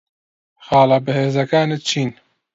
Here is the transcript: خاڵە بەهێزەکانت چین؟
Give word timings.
خاڵە 0.65 0.97
بەهێزەکانت 1.05 1.79
چین؟ 1.89 2.09